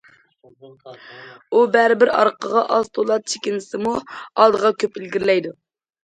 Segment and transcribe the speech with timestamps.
[1.51, 5.53] ئۇ بەرىبىر ئارقىغا ئاز- تولا چېكىنسىمۇ، ئالدىغا كۆپ ئىلگىرىلەيدۇ.